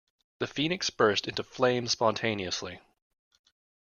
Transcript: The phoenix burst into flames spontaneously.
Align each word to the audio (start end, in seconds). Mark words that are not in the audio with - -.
The 0.39 0.47
phoenix 0.47 0.89
burst 0.89 1.27
into 1.27 1.43
flames 1.43 1.91
spontaneously. 1.91 2.79